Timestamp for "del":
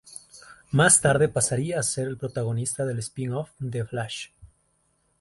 2.87-2.97